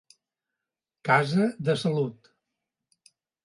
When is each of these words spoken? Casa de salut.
Casa 1.11 1.47
de 1.69 1.77
salut. 1.85 2.35